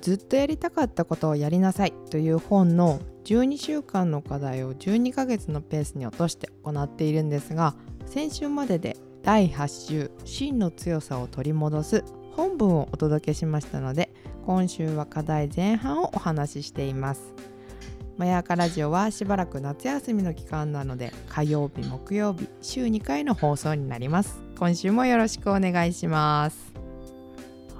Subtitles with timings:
[0.00, 7.74] ずっとやりたかったことをやりなさいという本の12週間の課題を12ヶ月のペースに落として行っているんですが
[8.06, 12.04] 先週までで第8週「真の強さを取り戻す」
[12.36, 14.12] 本文をお届けしましたので
[14.46, 17.34] 今週は課題前半をお話ししています。
[18.18, 24.38] マヤカラジオはしばらく夏休みの期間なので火曜日木曜日週2回の放送になります。
[24.58, 26.71] 今週もよろしくお願いします。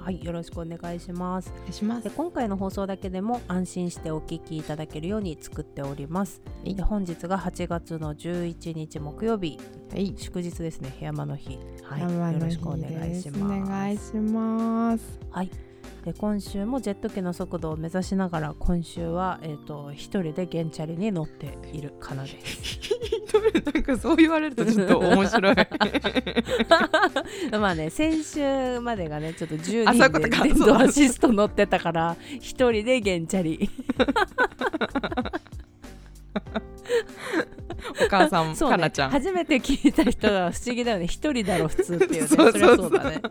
[0.03, 1.49] はいよろしくお願いします。
[1.55, 6.41] お願いしまです今回の放送だけでも安心してお聞きいただけるように作っております。
[6.45, 6.75] はい。
[6.75, 9.57] で本日が8月の11日木曜日。
[9.91, 10.13] はい。
[10.17, 11.57] 祝日ですね部屋間の日。
[11.83, 13.43] はいよろしくお願いします。
[13.43, 15.19] お願いします。
[15.31, 15.72] はい。
[16.03, 22.77] で今週もジェット機の速度を目指しながら今週は、えー、と一人でゲンチャリに乗っているかなです。
[23.73, 25.55] なんかそう言われるとちょっと面白い。
[27.57, 30.35] まあね先週までがねちょっと10あそういうことか。
[30.37, 33.69] 人で電動アシスト乗ってたから一人でゲンチャリ。
[38.05, 39.09] お母さんかなちゃん。
[39.11, 41.07] 初めて聞いた人は不思議だよね。
[41.07, 42.27] 一人だろ普通っていうね。
[42.35, 43.21] そりゃそうだね。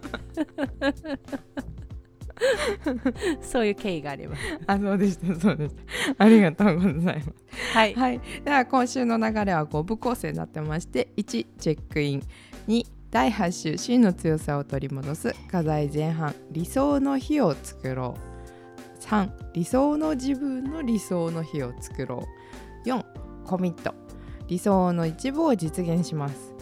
[3.40, 4.42] そういう経緯があります。
[4.66, 5.34] あそうでした。
[5.40, 6.24] そうでした。
[6.24, 7.30] ありがとうございます。
[7.72, 7.94] はい。
[7.94, 8.20] はい。
[8.44, 12.22] では今週の流れは5部構成になってまして1チェックイン
[12.68, 19.02] 2第8週真の強さを取り戻す課題前半理想の日を作ろう。
[19.02, 22.22] 3理想の自分の理想の日を作ろ
[22.84, 22.88] う。
[22.88, 23.04] 4
[23.44, 23.94] コミット。
[24.48, 26.54] 理想の一部を実現します。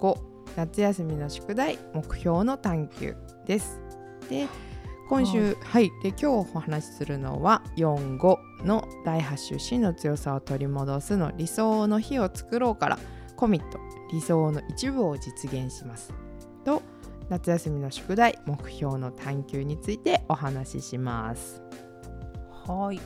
[0.00, 0.16] 5
[0.56, 3.80] 夏休みの宿題目標の探求です。
[4.28, 4.48] で
[5.08, 12.98] 今週はい、で今日お話しするのは45の第8週真の強さを取り戻すの理想の日を作ろうから
[13.36, 13.78] コミット
[14.12, 16.12] 理想の一部を実現します。
[16.64, 16.82] と
[17.28, 21.62] 夏休みの宿題目標の探求についてお話しします。
[22.66, 23.00] はい。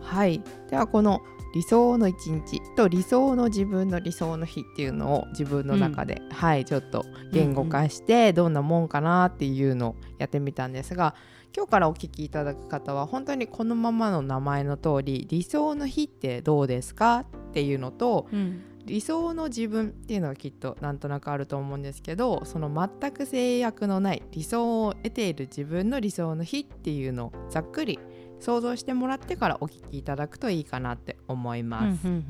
[0.00, 0.42] はい。
[0.68, 1.20] ではこの
[1.52, 11.14] 理想の一日と理想の自分の理想の日っていうのを自分の中で、はいちょっと言語化してどんなもんかなっていうのをやってみたんですが
[11.56, 18.62] 今日からお聞きいただく方は本当にこのままの名前の通り理想の日ってどうですかっていうのとうん。
[18.86, 27.98] 理想の自分っていうのがきっとなんとなくあると思うんですけどその全く制約のない理想を得ている自分の理想の日っていうのをざっくり
[28.40, 32.08] 想像してもらってからお聞きいただくといいかなって思います。
[32.08, 32.24] うんうん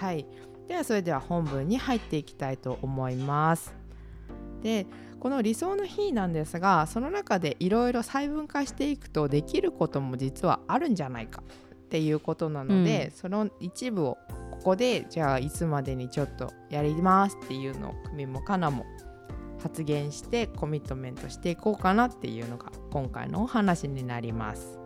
[0.00, 0.26] はい、
[0.68, 3.74] ではそれでは本文に入っていきたいと思います。
[4.62, 4.86] で
[5.20, 11.42] この理想の日なんですがその中でいろいろ細分化していくとできることも実はあるんじゃないか
[11.86, 14.18] っていうことなので、その一部を
[14.50, 18.84] ここでじゃあいつまでにちょっとやりますっていうのを組もかなも
[19.62, 24.78] 発言してコミットメントしていこうかなっていうのが今回のお話になります。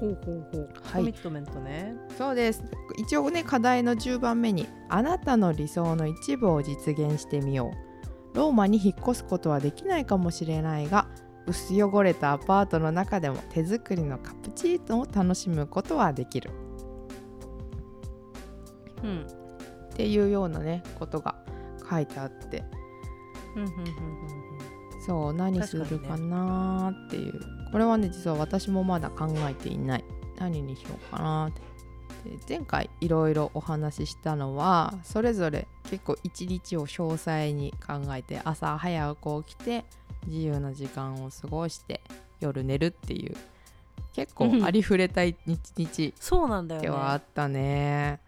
[0.00, 0.68] ほうほうほう。
[0.82, 1.02] はい。
[1.02, 1.94] コミットメントね。
[2.18, 2.62] そうです。
[2.96, 7.76] 一応ね課題の10番目に「あなたの理想の一部を実現してみよう」
[8.36, 11.06] 「ローマに引っ越すことはできないかもしれないが
[11.46, 16.50] 薄汚れたアパートの中でも手作りのカプチーノを楽しむことはできる」
[19.02, 19.26] うん。
[19.92, 21.36] っていうようなねことが
[21.88, 22.64] 書いてあって。
[23.56, 23.84] うんうんうんうん。
[25.06, 27.38] そう何するかなーっていう、
[27.74, 30.04] これはね実は私もまだ考えていない
[30.38, 31.52] 何にしようかなーっ
[32.22, 39.84] てで前回いろいろお話ししたのはそれぞれ結構一日を詳細に考えて朝早く起きて
[40.28, 42.00] 自由な時間を過ごして
[42.38, 43.36] 夜寝るっていう
[44.12, 45.36] 結構ありふれた一
[45.76, 46.86] 日 そうなんだよね。
[46.86, 48.20] ではあったね。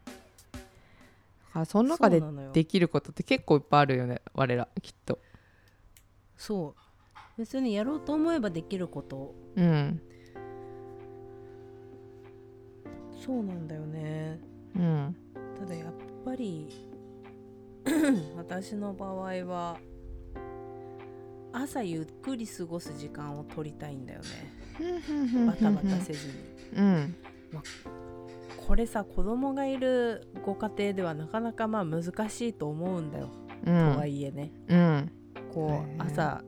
[1.54, 2.20] あその中で
[2.52, 5.20] できることって結構いっぱいあるよね我らきっと。
[6.36, 6.85] そう
[7.36, 9.34] 別にやろうと思えばできること。
[9.56, 10.00] うん。
[13.24, 14.40] そうなんだよね。
[14.74, 15.16] うん。
[15.58, 15.92] ただやっ
[16.24, 16.68] ぱり
[18.36, 19.78] 私の場合は
[21.52, 24.26] 朝ゆっくり過ごす時間を取りたいんだよね。
[25.46, 26.34] バタバタせずに。
[26.76, 27.16] うん。
[28.66, 33.30] これさ子供がいるご家庭ではなかなかまあ難しいと思うんだよ、
[33.64, 33.92] うん。
[33.92, 34.52] とはいえね。
[34.68, 35.12] うん。
[35.52, 36.42] こう朝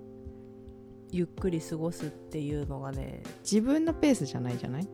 [1.10, 4.88] ゆっくり過ごすっていうのがね自分のペースじゃないじゃない？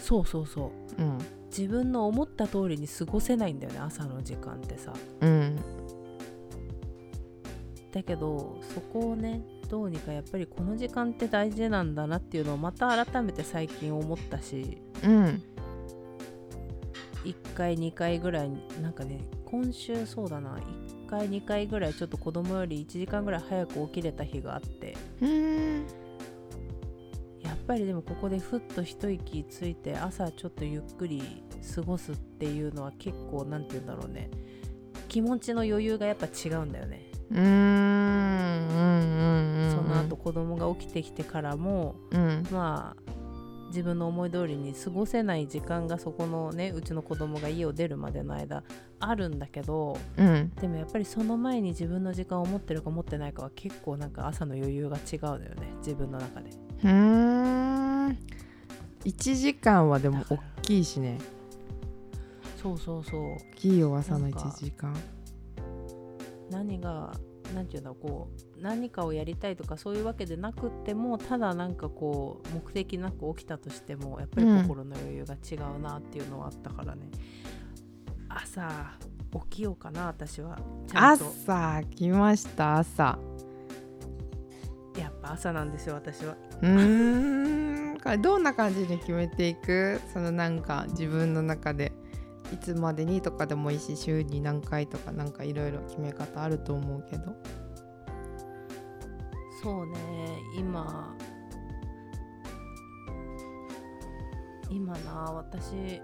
[0.00, 1.02] そうそうそう。
[1.02, 1.18] うん。
[1.50, 4.92] 自分の思った通りに過ごせないんだよね朝の時間ってさ。
[5.20, 5.56] うん。
[7.92, 14.78] だけどそこをねどうにかやっぱりこの時間って大事なんだなっていうのをまた改めて最近思ったし。
[15.04, 15.42] うん。
[17.24, 18.50] 1回2回ぐらい
[18.80, 25.86] なんかね今週そうだな1回2回ぐらいちょっと子供より1時間ぐらい早く起きれた日があってうん。
[27.40, 31.42] やっぱりでもここでふっと一息ついて朝ちょっとゆっくり
[31.74, 34.30] 過ごすっていうのは結構何て言うんだろうね。
[35.08, 37.42] 気持ちの余裕がやっぱ違うんだよね、うーん。
[37.42, 38.68] うん。
[38.68, 39.64] うん。
[39.64, 39.70] うん。
[39.70, 42.46] その後子供が起きてきてからもうん。
[42.50, 43.17] まあ
[43.68, 48.62] 自分の思い通りに過ごせない時間がそこのねうちの子供が家を出るまでの間
[49.00, 50.52] あるんだけどうん。
[50.60, 56.50] でもやっぱりその前に自分の時間を持ってるか持ってないかは結構なんか朝の余裕が違うのよね自分の中で。
[56.50, 58.18] うーん。
[59.04, 61.18] 1時間はでも大きいしね。
[62.60, 63.34] そうそうそう。
[63.34, 64.40] 大きいよ朝のなんか。
[64.40, 64.94] 1時間
[66.50, 67.12] 何が
[67.54, 77.08] 何て言うんだこう何かをやりたいとかそういうわけでなくってもただなんかこう目的なく起きたとしてもやっぱり心の余裕が違うなっていうのはあったからね、
[78.28, 78.92] 朝
[79.50, 80.58] 起きようかな私は。
[80.94, 83.18] 朝来ました朝。
[84.98, 86.36] やっぱ朝なんですよ私は。
[86.62, 90.00] うーんどんな感じに決めていく？
[90.12, 91.92] そのなんか自分の中で
[92.52, 97.36] いつまでにとかでもいいし週に何回とかなんかいろいろ決め方あると思うけど。
[99.62, 99.98] そうね。
[100.56, 101.14] 今。
[104.70, 106.00] 今な私。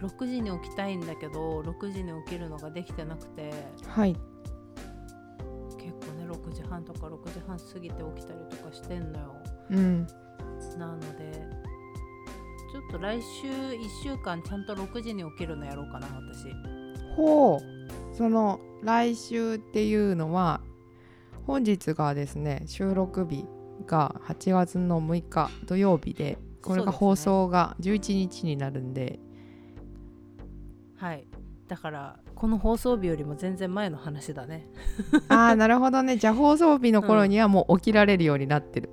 [0.00, 3.52] 6時に起きたいんだけど6時に起きるのができてなくて。
[3.86, 4.16] はい。
[5.76, 9.36] 結構ね6時半とか6時半過ぎて起きたりとかしてんのよ。
[9.70, 10.06] うん。
[10.78, 11.46] なので
[12.70, 16.54] ちょっと来週1週間ちゃんと6時に起きるのやろうかな私。
[17.16, 18.16] ほう。
[18.16, 20.60] その来週っていうのは
[21.46, 23.44] 本日がですね収録日
[23.86, 29.18] が8月の6日土曜日でこれが放送が11日になるんで。
[30.96, 31.26] はい。
[31.66, 34.68] だからこの放送日よりも全然前の話だね。
[35.28, 36.16] ああなるほどね。
[36.16, 38.90] じゃあ放送日の頃にはもう起きられるようになってる、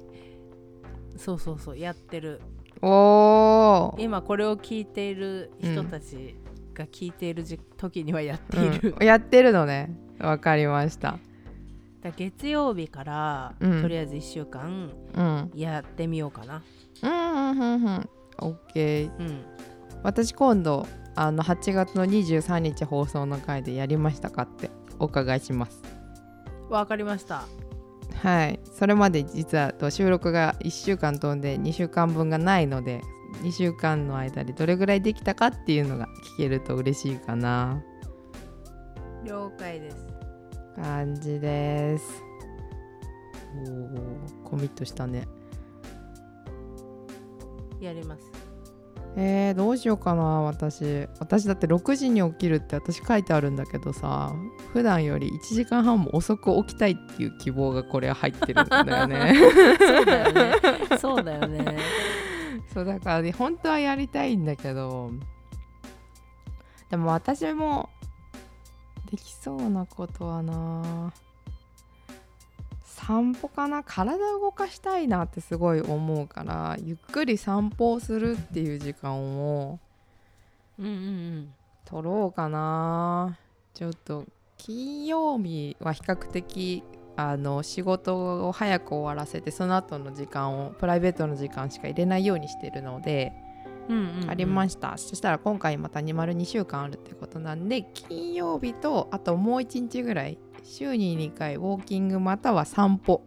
[1.15, 2.41] そうそうそうやってる
[2.81, 4.01] おー。
[4.01, 6.35] 今これを聞いている人たち
[6.74, 9.95] が聞いているじ時にはやっている、うん、やってるのね。
[10.19, 11.19] わかりました。
[12.01, 13.81] だ月曜日から、うん。
[13.81, 15.51] とりあえず1週間うん。
[15.56, 16.63] やってみようかな。
[17.03, 18.09] うんうんうんうん。
[18.39, 19.45] オッケーうん。
[20.03, 24.69] 私今度あの8月の23日放送の回でやりましたかって
[25.00, 25.81] お伺いします。
[26.69, 27.45] わかりました
[28.23, 28.59] はい。
[28.63, 33.01] それまで実はと収録が1週間飛んで2週間分がないので
[33.43, 37.83] 2週間の間でどれぐらいできたかっていうのが聞けると嬉しいかな。
[39.23, 39.97] 了解です。
[40.75, 42.23] 感じです。
[43.55, 44.43] おー。
[44.43, 45.27] コミットしたね。
[47.79, 48.46] やります
[49.19, 51.07] えー、どうしようかな私。
[51.19, 54.31] 私だって6時に起きるって私書いてあるんだけどさ
[54.73, 59.33] 普段より1時間半も遅く起きたいっていう希望がこれ入ってるんだよね。
[59.35, 59.49] そ
[59.99, 60.99] うだよね。
[60.99, 61.77] そうだよね。
[62.73, 65.11] そうだからね本当はやりたいんだけど
[66.92, 67.89] でも私も
[69.09, 71.11] できそうなことはな
[73.07, 73.83] 散歩かな？
[73.83, 79.80] 体を動かしたいなってすごい思うからゆっくり散歩をするっていう時間を
[80.78, 81.54] うんうんうん。
[81.85, 83.37] 取ろうかな。
[83.73, 84.26] ちょっと
[84.57, 86.83] 金曜日は比較的
[87.16, 93.31] あの仕事を早く終わらせてその後の時間をプライベートの時間しか入れないようにしてるので、
[93.87, 94.30] うんうんうん。
[94.30, 94.97] ありました。
[94.97, 100.37] そしたら今回また2丸2週間あるってことなんで金曜日とあともう1日ぐらい
[100.69, 103.24] 週に2回ウォーキングまたは散歩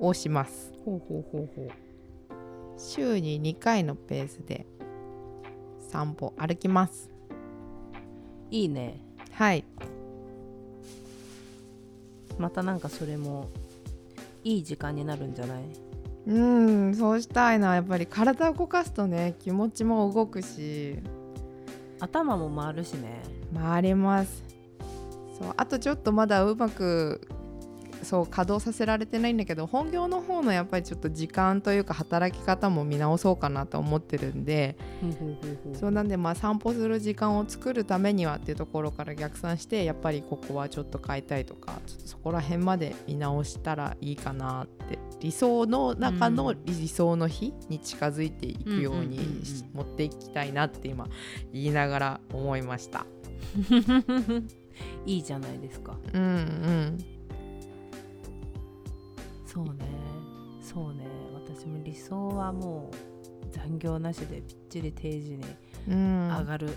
[0.00, 0.72] をします。
[0.84, 1.68] ほうほうほうほう。
[2.76, 4.66] 週に2回のペースで
[5.90, 7.08] 散歩歩きます。
[8.50, 9.00] いいね。
[9.30, 9.64] はい。
[12.36, 13.48] またなんかそれも
[14.42, 15.62] いい時間になるんじゃない？
[16.26, 17.76] うんそうしたいな。
[17.76, 20.98] やっぱり体を動かすとね気持ちも動くし。
[22.00, 23.22] 頭も回るしね。
[23.54, 24.42] 回ります
[25.42, 27.20] そうあとちょっとまだうまく
[28.02, 34.76] そう稼働させられてないんだけど本業の方のやっぱりちょっと時間というか働き方も見直そうかなと思ってるんで
[35.78, 49.20] そうなんでまあ散歩する時間を作るためにはっていうところから逆算してやっぱりここはちょっと変えたいとかちょっとそこら辺まで見直したらいいかなって理想の中の理想の日に近づいていくように
[49.74, 51.06] 持っていきたいなって今
[51.52, 53.06] 言いながら思いました。
[55.06, 55.96] いいじゃないですか。
[56.12, 56.98] うんうん。
[59.46, 59.72] そうね。
[60.60, 61.06] そうね。
[61.34, 65.44] 私も理想はもう残業なしでぴっちり定時に
[65.86, 66.76] 上がる。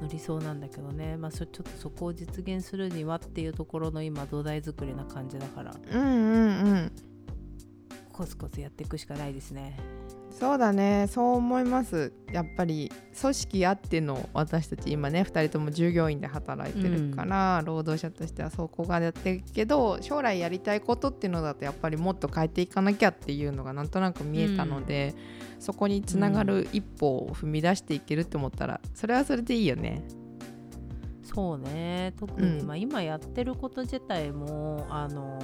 [0.00, 5.74] の理想なんだけどね、まあそちょっとそこを実現するにはっていうところの今土台作りな感じだから。
[5.92, 6.92] うんうんうん。
[8.20, 9.78] コツコツやっていくしかないですね
[10.30, 11.06] そうだね。
[11.10, 12.12] そう思います。
[12.32, 25.14] やっぱり組織あっての私たち今ね2人とも従業員で働いてるから、うん、労働者としてはそこがやってるけど将来やりたいことっていうのだとやっぱりもっと変えていかなきゃっていうのがなんとなく見えたので、
[25.56, 30.04] うん、そこにつながる一歩を踏み出していけるって思ったらそれはそれでいいよね。
[31.22, 32.12] そうね。
[32.18, 35.38] 特に、まあ、今やってること自体もあの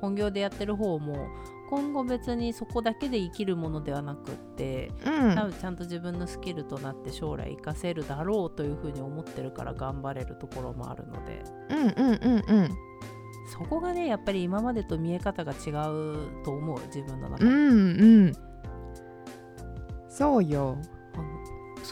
[0.00, 1.28] 本業でやってる方も
[1.68, 12.70] 今後別にそこだけで生きるものではなくって、うん、多分ちゃんと自分のスキルとなって将来活かせるだろうというふうに思ってるから頑張れるところもあるので、うんうんうんうん、
[13.52, 17.50] そこがねやっぱり今までと見え方が違うと思う自分の中で。
[17.50, 18.32] うんうん。
[20.08, 20.78] そうよ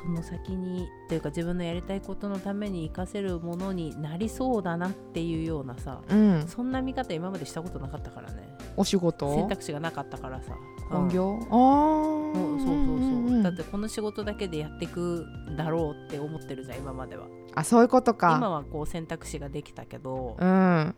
[0.04, 8.48] その先にというか自分のやりたいことのために活かせるものになりそうだなっていうようなさ、うん、そんな見方今までしたことなかったからね。
[8.76, 9.32] お仕事？
[9.34, 10.54] 選択肢がなかったからさ。
[10.90, 13.42] 本業、うん、ああそうそうそう。
[13.42, 17.26] だってこの仕事だけでやっていくだろうって思ってるじゃん今までは。
[17.54, 18.34] あそういうことか。
[18.36, 20.94] 今はこう選択肢ができたけど、うん、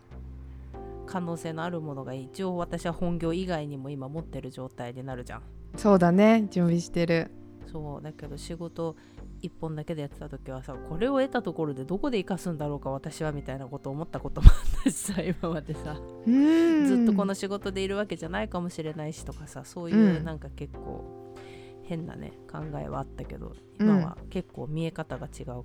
[1.06, 5.42] 可能性のあるものが一応私は本業以外にも今持ってる状態になるじゃん。
[5.76, 6.48] そうだね。
[6.50, 7.30] 準備してる
[7.76, 8.96] そうだけど仕事
[9.42, 15.94] 1本だけでやってた時はさこれを得たところでどこで生かすんだろうか私はみたいなこと思ったこともあったしさ今までさ。
[16.24, 21.34] ずっとこの仕事でいるわけじゃないかもしれないしとかさそういうなんか結構
[21.82, 25.64] 変なね考えはあったけど今は結構見え方が違うかも、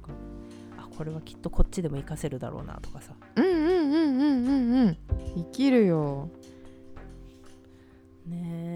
[0.78, 3.14] あこれはきっとこっちでも生かせるだろうなとかさ。
[3.38, 4.98] うんうんうんうんうんうん。
[5.36, 6.30] 生きるよ。
[8.28, 8.71] ねえ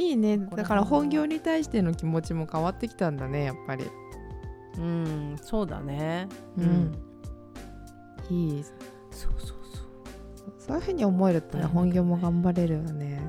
[0.00, 0.38] いいね。
[0.38, 3.84] だから本業に対しての気持ちも変わってきたんだねやっぱり。
[4.78, 6.26] うんそうだね。
[6.56, 6.94] うん、
[8.30, 8.64] いい。
[9.10, 10.52] そうそうそう。
[10.58, 13.20] そういうふうに思えるとね本業も頑張れるよね。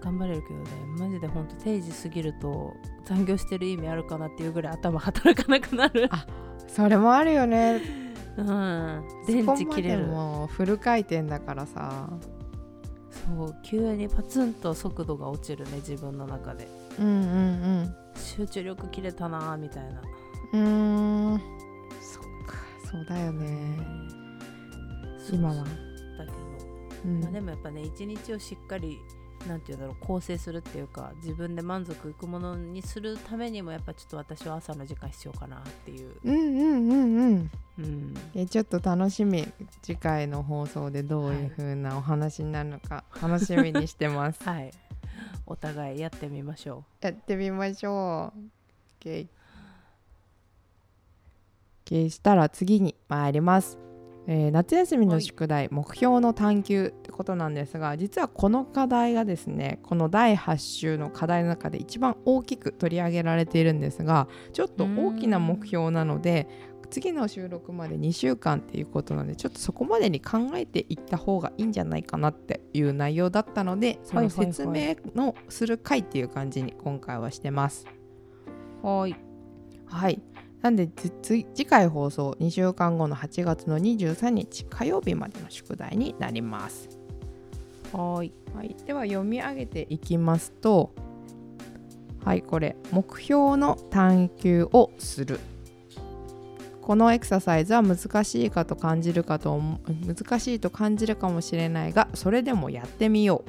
[0.00, 0.70] 頑張れるけどね。
[0.98, 2.72] マジでほんと定時過ぎると
[3.04, 6.08] 残業してる意味あるかなっていうぐらい頭働かなくなる。
[6.10, 6.26] あ
[6.68, 7.82] それもあるよね。
[8.38, 9.04] うん。
[9.26, 10.06] 電池切れる。
[10.06, 12.08] もフル回転だからさ
[13.36, 16.68] そう急にパツンと速度が落ちるね自分の中で。
[16.98, 17.22] うんうんう
[17.82, 17.94] ん。
[18.16, 20.02] 集中力切れたなみたいな。
[20.52, 20.58] う
[21.36, 21.40] ん。
[22.00, 22.56] そっか
[22.90, 23.78] そうだよね。
[25.32, 25.54] 今は。
[25.54, 25.64] だ
[26.26, 26.36] けど、
[27.04, 28.98] うん、まあ、でもやっぱね一日をしっかり
[29.46, 36.14] なんていうんだろう構成するっていうか自分で満足いくものにするためにもやっぱちょっと私は朝の時間必要かなっていう。
[36.22, 37.50] うんうんうんうん。
[37.78, 39.46] うん、えちょっと楽しみ。
[39.82, 44.42] 次回の放送でどういう風なお話になるのか楽しみにしてます。
[44.44, 44.70] はい。
[45.46, 47.06] お互いやってみましょう。
[47.06, 48.50] やってみましょう。
[49.00, 49.28] OK
[52.08, 53.89] したら次に参ります
[54.32, 66.46] えー、夏休みの宿題、目標の探求ってことなんですが実はこの課題がですねこの第8週の課題の中で一番大きく取り上げられているんですがちょっと大きな目標なので
[66.90, 77.84] 次の収録まで2週間っていうことなのでちょっとそこまでに考えていった方がいいんじゃないかなっていう内容だったのでその説明のする回っていう感じに今回はしてます。
[78.82, 79.16] はい、
[79.86, 80.22] はい
[80.62, 80.88] なんで
[81.22, 86.88] 次回放送2週間後の8月の23日火曜日までの宿題になります。
[87.92, 90.92] はい、はい、では読み上げていきますと
[92.24, 95.40] はいこれ目標の探求をする。
[96.82, 99.60] このエクササイズは難しいかと感じるかと
[100.04, 103.44] 難しいと感じるかもしれないがそれでもやってみよ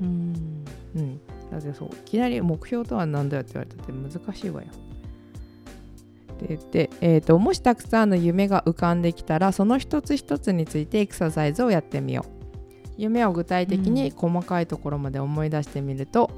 [0.00, 0.04] う。
[0.04, 0.64] うん。
[0.94, 1.20] うん。
[1.50, 4.68] だってそういきなり目標とは何だよって言われたって難しいわよ
[6.42, 12.42] でで、えーと、もしたくさんの夢が浮かんできたらその一つ一つについてエクササイズをやってみよう。
[12.98, 16.30] 夢を具体的に細かいところまで思い出してみると、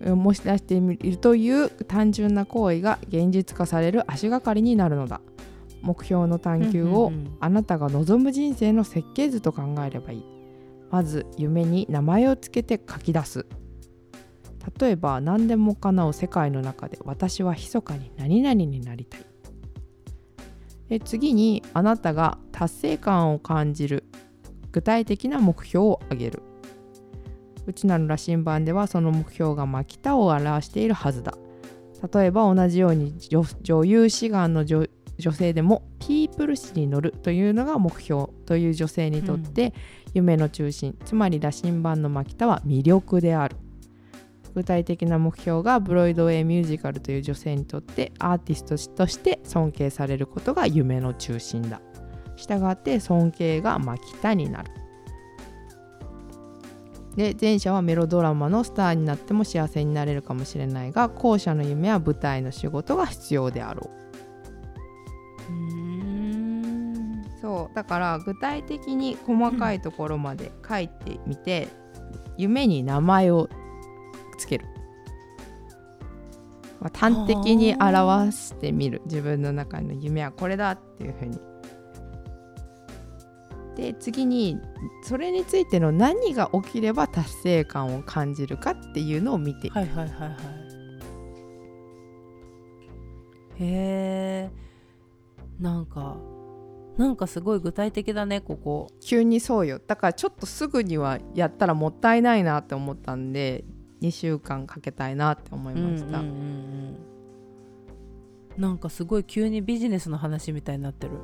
[0.00, 5.20] うん、思い出してみるという単純な行為が現実化される足がかりになるのだ。
[5.82, 10.24] 目標の探求をあなたが望む人生の設計図と考えればいい。
[10.90, 13.46] まず夢に名前をつけて書き出す
[14.78, 19.26] 例えば何でも叶う世界の中で私は密かに何々になりたい。
[20.88, 24.04] で次にあなたが達成感を感じる
[24.70, 26.42] 具体的な目標を挙げる。
[27.66, 31.34] うちなの羅針盤ではその目標がマキタを表しているはずだ。
[32.12, 38.26] 例えば同じように女女優志願の女女性でもピープル誌に乗るというのが目標。
[38.46, 39.72] という女性にとって
[40.12, 43.56] 夢の中心、つまり羅針盤のマキタは魅力である
[44.54, 51.80] 具体的な目標がブロイドウェイミュージカルという女性にとってアーティストとして尊敬されることが夢の中心だ。
[52.36, 54.70] したがって尊敬がマキタになる。
[57.16, 63.88] で前者はメロドラマのスターになっても幸せになれるかもしれないが後者の夢は舞台の仕事が必要であろ
[65.48, 65.52] う。
[65.52, 67.74] うーんそう。
[67.74, 71.68] だから具体的に細かいところまで書いてみて、
[72.36, 73.48] 夢に名前を
[74.34, 74.66] つける、
[76.80, 79.02] まあ、端的に表してみる。
[79.06, 81.38] 自分の中の夢はこれだっていうふうに。
[83.76, 84.60] で次に
[85.02, 89.74] それについての何が起きれば達成感を感じるかっていうのを見ていく。
[89.74, 90.38] はいはいはいはい。
[93.56, 94.50] へえ。
[95.60, 96.16] なんか
[96.96, 98.88] なんかすごい具体的だねここ。
[99.00, 99.80] 急にそうよ。
[99.84, 103.64] だからちょっとすぐにはやったらもったいないなって思ったんで
[104.06, 106.96] 2週間かけたいなって思いました、うんうんうんうん
[108.56, 111.14] なんかすごい急にビジネスの話みたいになってる。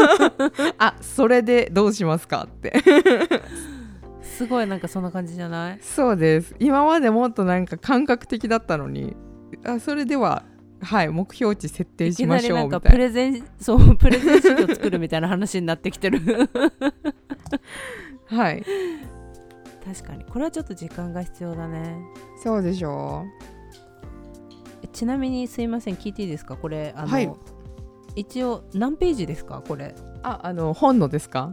[0.78, 2.72] あそれでどうしますかって。
[4.22, 5.78] すごいなんかそんな感じじゃない？
[5.82, 6.56] そうです。
[6.58, 9.14] 今までもっとなんか感覚的だったのに
[9.66, 10.44] あそれでは
[10.80, 12.62] はい目標値設定いしましょきなりな。
[12.62, 16.20] んうみたいなかプレゼンそう プレゼン資料作るみたいな話になってきてる。
[18.28, 18.64] はい
[19.86, 20.24] 確かに。
[20.24, 21.96] これはちょっと時間が必要だね。
[22.42, 23.24] そうでしょ？
[24.82, 26.56] えちなみにすいません聞いていいですか？
[26.56, 27.30] これあの、はい。
[28.16, 29.62] 一応何ページですか？
[29.66, 29.94] これ。
[30.22, 31.52] ああの本のですか？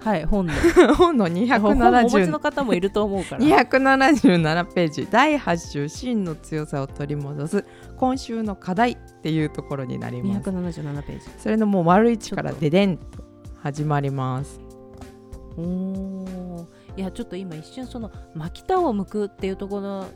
[0.00, 0.52] はい本の。
[0.96, 3.40] 本の本お持ちの270方もいると思うから。
[3.40, 5.08] 277ページ。
[5.10, 7.64] 第8週真の強さを取り戻す。
[7.96, 10.50] 今週の課題っていうところになります。
[10.50, 11.26] 277ページ。
[11.38, 13.04] それのもう丸1からででんと
[13.62, 14.60] 始まります。
[15.56, 16.64] おー
[16.96, 20.08] いやちょっと今一瞬その巻きタを向くっていうところの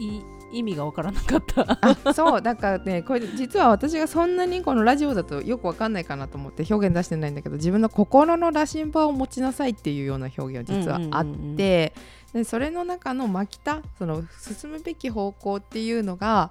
[0.00, 0.20] い
[0.52, 1.78] 意味が分からなかった。
[1.80, 11.94] あそうだからねこれ実は私がそんなにこのラジオだとよくわかんないかなと思って表現出してないんだけど自分の心の羅針盤を持ちなさいっていうような表現は実はあって、
[12.32, 16.50] でそれの中の巻きたその進むべき方向っていうのが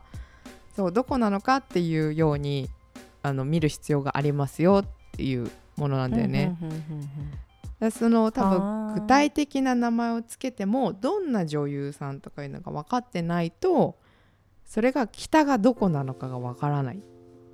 [0.76, 2.70] そうどこなのかっていうように
[3.24, 6.56] あの見る必要がありますよっていうものなんだよね。
[7.90, 13.98] その多分具体的な名前をつけてもどんな女優さんとかいうのが分かってないと
[14.66, 17.02] それが北がどこなのかが分からない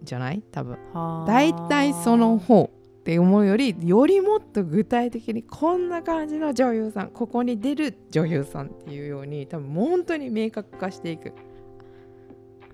[0.04, 0.44] じゃない？
[0.52, 0.78] 多分。
[1.26, 11.32] 大体その方って思うよりよりもっと具体的にこんな感じの女優さんここに出る女優さんっていうように多分もう本当に明確化していく。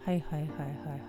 [0.03, 1.01] はいはいはいはいはい。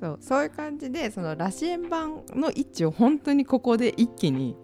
[0.00, 4.56] そうそういう感じでその羅針盤の位置を本当にここで一気に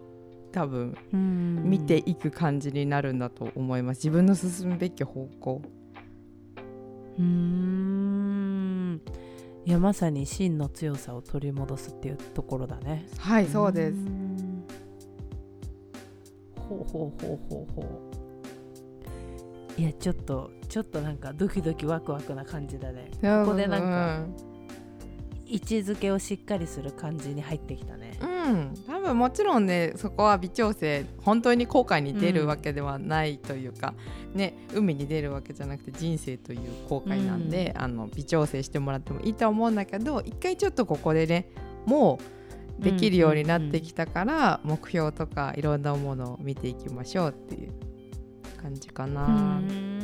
[0.51, 1.63] 多分うん。
[1.63, 3.97] 見ていく感じになるんだと思います。
[3.99, 5.61] 自分の進むべき方向。
[7.17, 9.01] うーん。
[9.63, 13.07] いやまさに真の強さを取り戻すっていうところだね。
[13.19, 13.97] はいそうです。
[16.57, 17.81] ほうほうほうほうほ
[19.77, 19.81] う。
[19.81, 23.11] いやちょっとちょっとなんかドキドキワクワクな感じだね。
[23.21, 24.25] ここでなんか
[25.51, 28.17] 位置づけをしっかりする感じに入ってきたね。
[28.21, 33.93] うん、多分もちろんねそこは微調整本当に後悔に出るわけではないというか、
[34.33, 41.49] ね海に出るわけじゃなくて人生という後悔なんで、あの微調整してもらってもいいと思うんだけど一回ちょっとここでね
[41.85, 42.19] も
[42.79, 47.71] うできるようになってきたから、目標とかいろんなものを見ていきましょうっていう
[48.61, 49.25] 感じかな。
[49.25, 50.00] うーん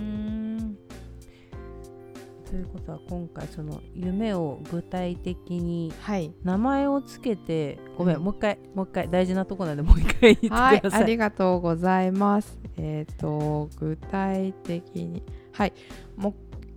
[2.49, 8.23] ということは今回その夢を具体的にはい、名前をつけてごめん、うん。
[8.23, 12.57] もう一回もう一回大事なとこなんでもう一回言はいってくだ、さい、ありがとうございます。
[12.77, 15.23] えっ、と具体的に。
[15.51, 15.73] はい。
[16.15, 16.29] も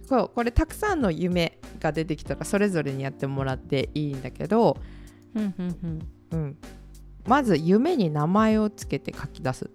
[0.08, 4.76] うこれたくさんの夢が出てきたらそれぞれにやってもらっていいんだけど、
[5.36, 6.08] うんうんうん。
[6.32, 6.56] うん、
[7.26, 9.70] まず夢に名前をつけて書き出す。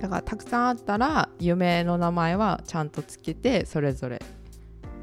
[0.00, 4.22] だからたくさんあったら夢の名前はちゃんとつけてそれぞれ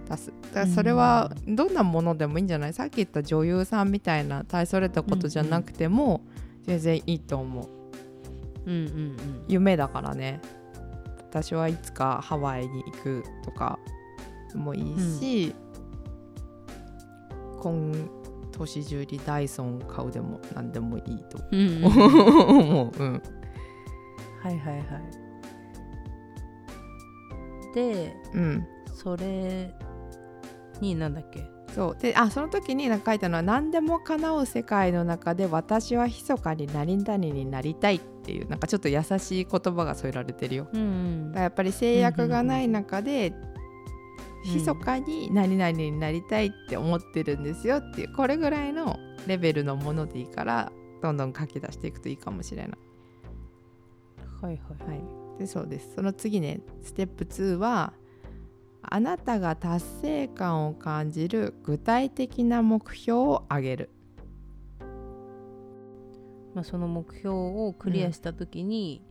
[0.10, 0.34] 出す。
[0.54, 6.22] だからそれはどんなものでもいいんじゃない、さっき言った女優さんみたいな大それたことじゃなくても
[6.64, 7.70] 全然いいと思う。
[8.66, 9.46] うんうんうん。
[9.48, 10.42] 夢だからね。
[11.30, 13.78] 私はいつかハワイに行くとか
[14.54, 15.54] もいいし、
[17.62, 18.10] 今
[18.54, 21.92] 年中にダイソン買うでも何でもいいとうんうんうん。
[22.48, 23.22] 思う、うん、
[24.46, 24.86] はいはいはい。
[27.74, 29.74] でうん、それ
[30.80, 31.44] になんだっけ？
[31.74, 31.98] そう。
[32.00, 40.68] であその時になんか書いたのは何でも叶う世界の中で私は密かに何々になりたいっていうなんかちょっと優しい言葉が添えられてるよ。
[40.72, 43.34] うんやっぱり制約がない中で
[44.46, 52.78] うん密かに何々になりたいって思ってるんですよっていうこれぐらいのレベルのものでいいからどんどん書き出していくといいかもしれない。
[54.46, 57.94] はいはいはい、でそうですその次ねステップ2は
[58.84, 63.90] あなたが達成感を感じる具体的な目標を挙げる。
[66.54, 69.02] まあ、その目標をクリアした時に、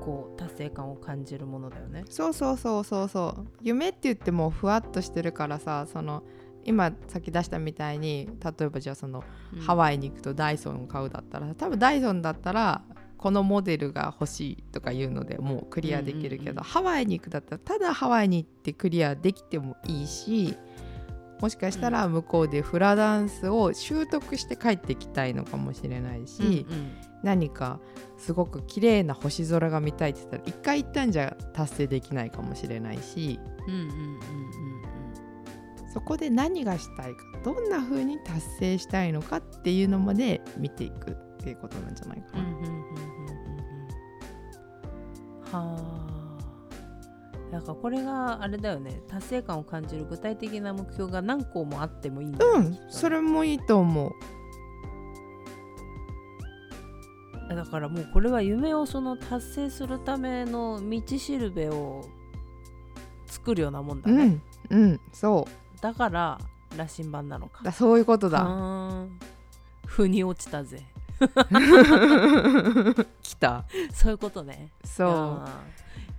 [0.00, 2.04] こう達成感を感じるものだよね。
[2.08, 6.24] そうそうそうそうそう夢って言ってもふわっとしてるからさその
[6.64, 9.22] 今さっき出したみたいに例えばじゃあその
[9.66, 12.82] ハワイに行くとダイソンを買うだったら多分ダイソンだったら
[13.18, 20.56] このモデルが欲しいとかいうのでもうクリアできるけど、ハワイに行くだったらただハワイに行ってクリアできてもいいし
[21.40, 26.92] もしかしたら向こうでフラダンスを習得して帰ってきたいのかもしれないし、うんうん。
[27.22, 27.80] 何か
[28.16, 34.20] すごく綺麗な星空が見たいって言ったら一回行ったんじゃ達成できないかもしれないしうんうんうん。
[35.92, 42.44] そこで何がしたいかどんな風に達成したいのかっていうのまで見ていくっていうことなんじゃないかな。
[42.44, 42.87] うんうん
[45.52, 47.52] はあ。
[47.52, 49.00] だからこれがあれだよね。
[49.08, 54.12] 達成感を感じる具体的な目標が何個もあってもいいんだよねうんそれもいいと思う。
[57.48, 62.04] だからもうこれは夢をその達成するための道しるべを
[63.26, 64.38] 作るようなもんだね、
[64.70, 65.80] うんうんそう。
[65.80, 66.38] だから
[66.76, 67.64] 羅針盤なのか。
[67.64, 68.46] だそういうことだ。
[69.86, 70.84] 腑に落ちたぜ
[73.22, 73.64] 来た。
[73.92, 75.42] そういうことねそ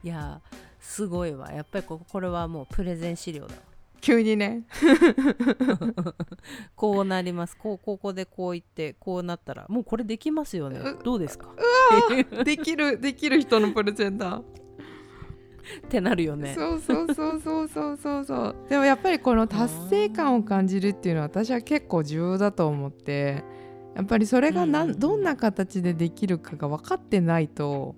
[0.03, 0.07] う。
[0.07, 0.41] いや
[0.79, 3.61] すごいわやっぱりここれはもうプレゼン資料だわ
[4.01, 4.63] 急にね。
[6.75, 11.49] こうなりますこうここでこう言ってこうなったらもうこれできますよねうどうですか？
[12.45, 14.37] できるできる人のプレゼンだ。
[14.37, 18.55] ってなるよねそうそうそうそうそうそうそう。
[18.69, 23.43] でもやっぱりこの達成感を感じるっていうのは私は結構重要だと思って。
[23.95, 24.89] やっぱりそれがなん、うん。
[24.89, 27.95] うんうんどんな形でできるかが分かってないと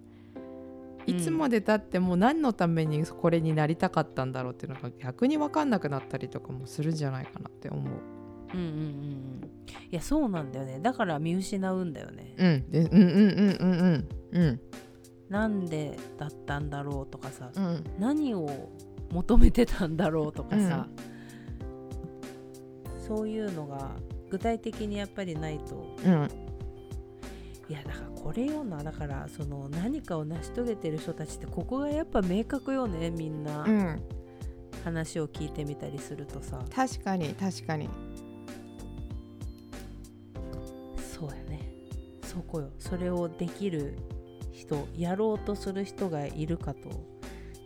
[1.06, 7.84] いつまでたっても何のためにこれになりたかったんだろうっていうのが逆に分かんなくなったりとかもするんじゃないかなって思う。
[8.54, 8.74] うんうんうん。
[8.76, 9.52] うん
[9.90, 10.80] いやそうなんだよね。
[10.82, 12.34] だから見失うんだよね。
[12.38, 14.60] うん、でうんうんうんうんうんうん。
[15.30, 17.84] なんでだったんだろうとかさうん。
[18.00, 18.70] 何を
[19.12, 20.88] 求めてたんだろうとかさ、
[23.06, 23.92] そういうのが
[24.32, 25.96] 具体的にやっぱりないと。
[26.06, 26.28] うん。
[27.70, 33.64] いやだからこれよなだからその何かを成し遂げてる人たちってここがやっぱ明確よねみんな。
[33.64, 34.02] うん。
[34.84, 37.88] 話を聞いてみたりするとさ、確かに確かに。
[41.14, 41.72] そうやね。
[42.24, 42.72] そこよ。
[42.80, 43.96] それをできる
[44.52, 46.90] 人やろうとする人がいるかと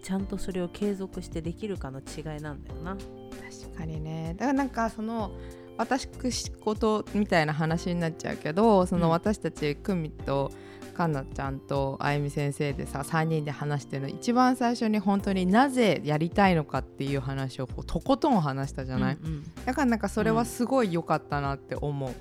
[0.04, 2.96] ちゃんとそれを継続してできるかの違いなんだよな。
[2.96, 4.36] 確かにね。
[4.38, 5.32] だからなんかその
[5.78, 9.12] 私事みたいな話になっちゃうけどそのうん。
[9.12, 10.52] 私たち久美と
[10.96, 19.44] かなちゃんとあゆみ先生でさ3人で話してるの一番最初に本当になぜやりたいのかっていう話をとことん話したじゃない、うんうん。
[19.66, 22.12] だからなんかそれはすごい良かったなって思う、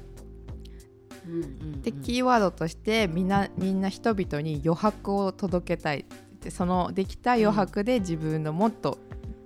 [1.26, 1.82] うんうんうん。
[1.82, 6.04] でキーワードとしてみんなみんな人々に余白を届けたい
[6.48, 8.98] そのできた余白で自分のもっと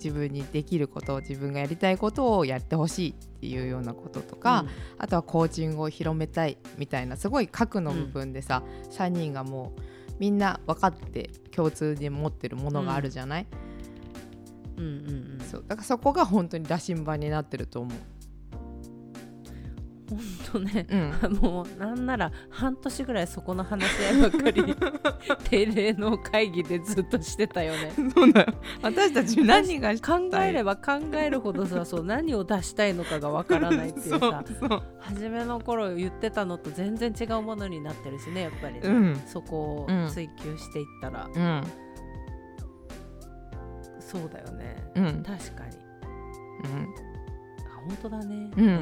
[0.03, 4.65] 自分にできること自分がやりたいことをやってほしいっていうようなこととか、
[4.97, 9.81] あとはコーチングを広めたいみたいなすごい核の部分でさ、3人がもう
[10.19, 13.47] みんな分かって共通に持ってるものがあるじゃない、
[14.77, 14.85] うん。
[14.85, 14.93] うん
[15.41, 15.65] うんそう。
[15.67, 17.99] だからそこが本当に羅針盤になってると思う。
[20.09, 20.21] ほん
[20.53, 21.37] とねうん。
[21.37, 24.77] もうなんなら半年ぐらいそこの話し合いばっかり
[25.44, 27.92] 定例の会議でずっとしてたよね。
[28.14, 28.55] そうだよ。
[28.83, 34.83] 私たち何が考えれば考えるほどさそう何を出したいのかがわからないっていうさそうそう。
[35.01, 39.23] 初めの頃言ってたのと全然違うものになってるしねやっぱりね、うん。
[39.27, 40.09] そこをうん。
[40.09, 41.62] 追求していったら、うん。
[44.01, 44.77] そうだよね。
[44.94, 45.23] うん。
[45.23, 45.77] 確かに。
[46.64, 46.94] うん。
[47.66, 48.51] あ本当だね。
[48.57, 48.81] うん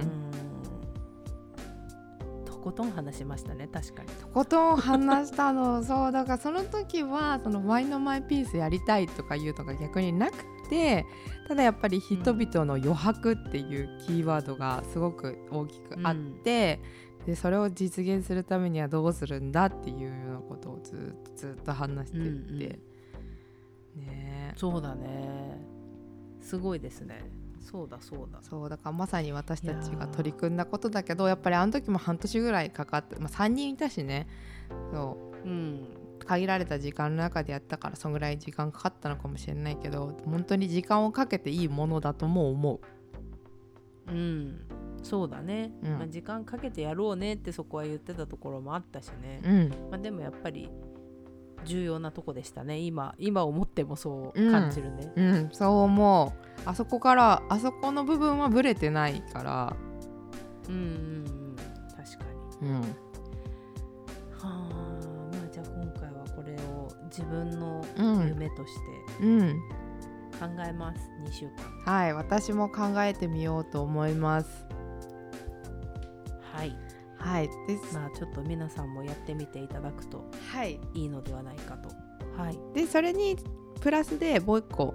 [2.66, 4.08] ことん話しましたね確かに。
[4.08, 11.06] とことん話したのそうだからその時はそのワインのマイピースやりたいとかいうのが逆になくて
[11.46, 16.80] ただやっぱり人々の余白っていうキーワードがすごく大きくあって、
[17.24, 22.78] でそれを実現するためにはどうするんだっていうようなことをずっとずっと話してって、ね。
[24.08, 25.64] えそうだね。
[26.40, 27.30] すごいですね
[27.70, 28.38] そうだそうだ。
[28.42, 34.28] そうだからまさに私たちが取り組んだことだけどやっぱりあの時も半年ぐらいかかって、まあ、3人いたしね。
[34.92, 35.48] そう。
[35.48, 35.88] うん。
[36.24, 42.80] 限られた時間の中でやったからそのぐらい時間かかったのかもしれないけど本当に時間をかけていいものだとも思
[44.08, 44.12] う。
[44.12, 44.60] ん。
[45.02, 45.98] そうだね、うん。
[45.98, 49.48] まあ、時間かけてやろうねってそこは言ってたところもあったしね、う。
[49.48, 49.68] うん。
[49.90, 50.70] まあ、でもやっぱり
[51.66, 52.78] 重要なとこでしたね。
[52.78, 56.48] 今今思ってもそう感じるね、うん、そう思う。
[56.64, 59.76] あそこからあそこの部分はブレてないから、
[60.68, 60.84] うん、うんう
[61.52, 61.56] ん。
[61.94, 62.24] 確か
[62.62, 62.68] に。
[62.68, 62.86] うん、は
[64.42, 64.46] あ。
[65.32, 68.28] まあじゃあ今回はこれを自分のうん。
[68.28, 68.74] 夢とし
[69.20, 69.60] てうん、
[70.38, 71.46] 考えます、2週
[71.84, 71.92] 間。
[71.92, 72.14] はい。
[72.14, 74.66] 私も考えてみようと思います
[77.26, 77.48] はい。
[77.48, 80.78] はいです、まあちょっと皆さんもやってみていただくとはい。
[80.94, 81.88] いいのではないかと。
[82.40, 82.58] はい。
[82.74, 83.36] でそれに
[83.80, 84.94] プラスでもう一個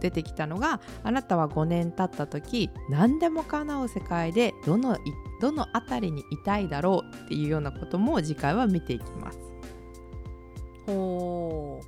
[0.00, 4.98] 出てきたのがあなたは5年経った時何でも叶う世界でどのい
[5.40, 9.38] どのあたりにいたいだろうっていうようなことも次回は見ていきます。
[10.86, 11.80] ほ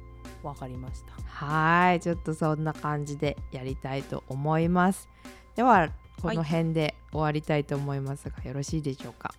[0.43, 1.13] うわかりました。
[1.25, 2.01] はい。
[2.01, 5.09] ちょっとそんな感じでやりたいと思います。
[5.55, 5.91] では
[6.23, 9.35] この辺で終わりたいと思いますが、よろしいでしょうか？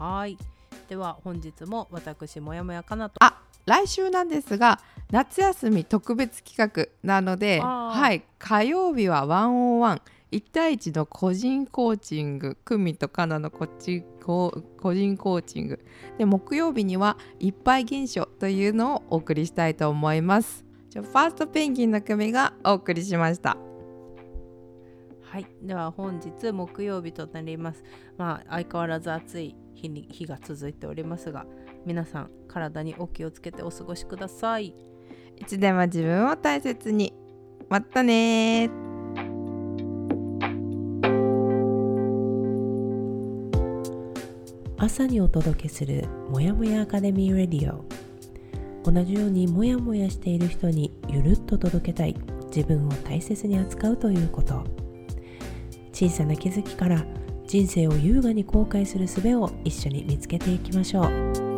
[0.00, 0.38] はい。
[0.88, 3.22] では本日も私もやもやかなと。
[3.22, 10.00] あ来週なんですが夏休み特別企画なので、はい、火曜日は101
[10.32, 15.84] 1対1の個人コーチング久美とカナのこっちこ個人コーチング。
[16.16, 20.64] で木曜日にはいっぱい現象というのをお送りしたいと思います。
[20.88, 23.58] じゃあファーストペンギンの久美がお送りしました。
[25.20, 25.46] はい。
[25.62, 27.84] では本日木曜日となります。
[28.16, 31.46] まあ相変わらず暑い日に日が続いておりますが
[31.86, 34.74] 皆さん体にお気をつけてお過ごしください。
[35.36, 37.14] いつでも自分を大切に。
[37.68, 38.90] またねー。
[44.76, 47.84] 朝にお届けするもやもやアカデミーレディオ。
[48.82, 52.16] 同じようにもやもやしている人にゆるっと届けたい。
[52.54, 54.64] 自分を大切に扱うということ。
[55.92, 57.04] 小さな気づきから
[57.50, 61.49] 人生を優雅に後悔する術を一緒に見つけていきましょう。